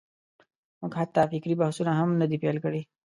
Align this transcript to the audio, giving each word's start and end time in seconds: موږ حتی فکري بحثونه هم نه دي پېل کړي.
موږ 0.79 0.93
حتی 0.99 1.21
فکري 1.31 1.53
بحثونه 1.61 1.91
هم 1.99 2.09
نه 2.21 2.25
دي 2.29 2.37
پېل 2.43 2.57
کړي. 2.65 2.81